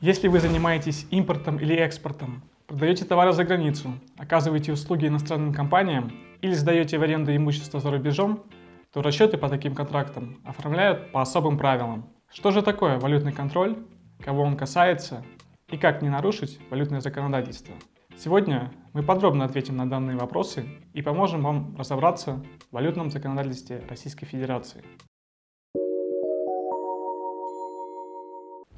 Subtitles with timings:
[0.00, 6.52] Если вы занимаетесь импортом или экспортом, продаете товары за границу, оказываете услуги иностранным компаниям или
[6.52, 8.44] сдаете в аренду имущество за рубежом,
[8.92, 12.08] то расчеты по таким контрактам оформляют по особым правилам.
[12.32, 13.76] Что же такое валютный контроль,
[14.20, 15.24] кого он касается
[15.68, 17.74] и как не нарушить валютное законодательство?
[18.16, 22.40] Сегодня мы подробно ответим на данные вопросы и поможем вам разобраться
[22.70, 24.84] в валютном законодательстве Российской Федерации.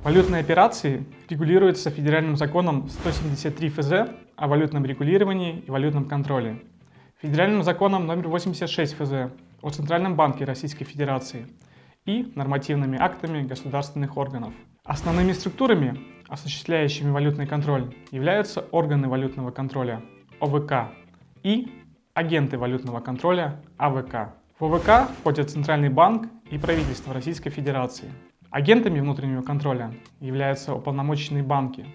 [0.03, 3.93] Валютные операции регулируются федеральным законом 173 ФЗ
[4.34, 6.62] о валютном регулировании и валютном контроле,
[7.20, 9.30] федеральным законом номер 86 ФЗ
[9.61, 11.47] о Центральном банке Российской Федерации
[12.06, 14.55] и нормативными актами государственных органов.
[14.84, 20.01] Основными структурами, осуществляющими валютный контроль, являются органы валютного контроля
[20.41, 20.95] ОВК
[21.42, 21.70] и
[22.14, 24.33] агенты валютного контроля АВК.
[24.59, 28.11] В ОВК входят Центральный банк и правительство Российской Федерации.
[28.51, 31.87] Агентами внутреннего контроля являются уполномоченные банки,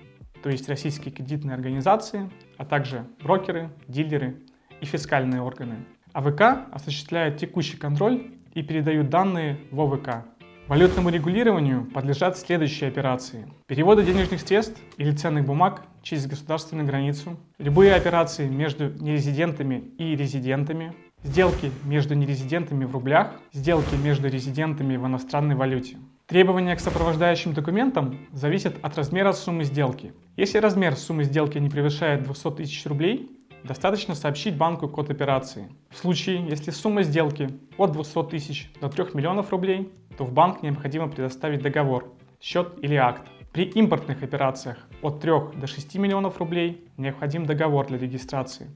[0.41, 4.42] то есть российские кредитные организации, а также брокеры, дилеры
[4.80, 5.75] и фискальные органы.
[6.14, 10.23] АВК осуществляет текущий контроль и передают данные в ОВК.
[10.67, 13.52] Валютному регулированию подлежат следующие операции.
[13.67, 20.94] Переводы денежных средств или ценных бумаг через государственную границу, любые операции между нерезидентами и резидентами,
[21.22, 25.97] сделки между нерезидентами в рублях, сделки между резидентами в иностранной валюте.
[26.28, 30.12] Требования к сопровождающим документам зависят от размера суммы сделки.
[30.36, 33.30] Если размер суммы сделки не превышает 200 тысяч рублей,
[33.64, 35.70] достаточно сообщить банку код операции.
[35.92, 40.64] В случае, если сумма сделки от 200 тысяч до 3 миллионов рублей, то в банк
[40.64, 43.22] необходимо предоставить договор, счет или акт.
[43.53, 48.72] При импортных операциях от 3 до 6 миллионов рублей необходим договор для регистрации.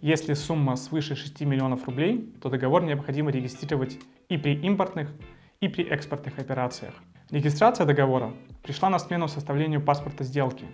[0.00, 5.12] Если сумма свыше 6 миллионов рублей, то договор необходимо регистрировать и при импортных,
[5.64, 6.94] и при экспортных операциях.
[7.30, 10.66] Регистрация договора пришла на смену составлению паспорта сделки,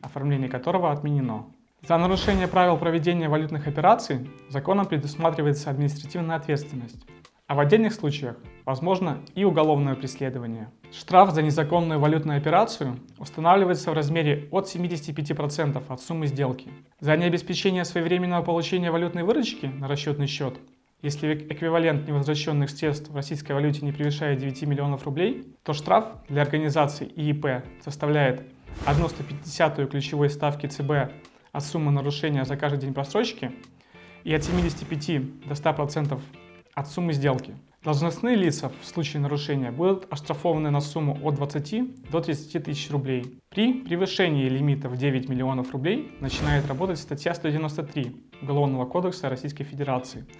[0.00, 1.46] оформление которого отменено.
[1.86, 7.04] За нарушение правил проведения валютных операций законом предусматривается административная ответственность,
[7.46, 10.70] а в отдельных случаях возможно и уголовное преследование.
[10.92, 16.70] Штраф за незаконную валютную операцию устанавливается в размере от 75% от суммы сделки.
[17.00, 20.58] За необеспечение своевременного получения валютной выручки на расчетный счет
[21.00, 26.42] если эквивалент невозвращенных средств в российской валюте не превышает 9 миллионов рублей, то штраф для
[26.42, 28.42] организации ИИП составляет
[28.84, 31.12] 1,150 ключевой ставки ЦБ
[31.52, 33.52] от суммы нарушения за каждый день просрочки
[34.24, 36.20] и от 75 до 100%
[36.74, 37.54] от суммы сделки.
[37.84, 43.40] Должностные лица в случае нарушения будут оштрафованы на сумму от 20 до 30 тысяч рублей.
[43.50, 50.26] При превышении лимита в 9 миллионов рублей начинает работать статья 193 Уголовного кодекса Российской Федерации–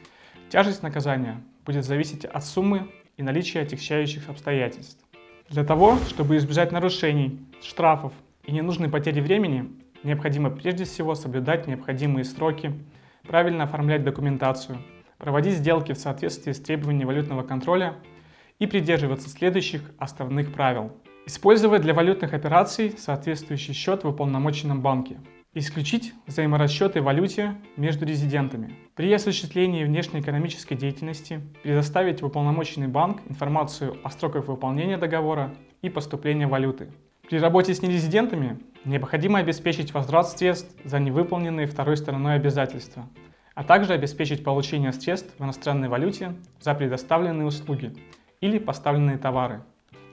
[0.51, 2.89] Тяжесть наказания будет зависеть от суммы
[3.19, 5.05] и наличия отягчающих обстоятельств.
[5.51, 8.15] Для того, чтобы избежать нарушений, штрафов
[8.45, 9.71] и ненужной потери времени,
[10.03, 12.73] необходимо прежде всего соблюдать необходимые сроки,
[13.27, 14.79] правильно оформлять документацию,
[15.19, 17.97] проводить сделки в соответствии с требованиями валютного контроля
[18.59, 20.93] и придерживаться следующих основных правил.
[21.27, 25.19] Использовать для валютных операций соответствующий счет в уполномоченном банке–
[25.55, 28.77] Исключить взаиморасчеты в валюте между резидентами.
[28.95, 36.47] При осуществлении внешнеэкономической деятельности предоставить в уполномоченный банк информацию о сроках выполнения договора и поступления
[36.47, 36.93] валюты.
[37.27, 43.09] При работе с нерезидентами необходимо обеспечить возврат средств за невыполненные второй стороной обязательства,
[43.55, 47.95] а также обеспечить получение средств в иностранной валюте за предоставленные услуги
[48.43, 49.63] или поставленные товары.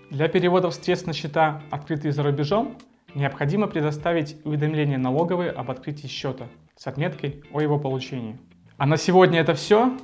[0.09, 2.77] Для переводов средств на счета, открытые за рубежом,
[3.15, 8.37] необходимо предоставить уведомление налоговой об открытии счета с отметкой о его получении.
[8.77, 9.97] А на сегодня это все.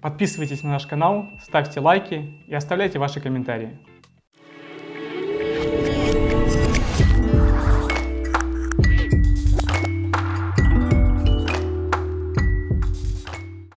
[0.00, 3.78] Подписывайтесь на наш канал, ставьте лайки и оставляйте ваши комментарии.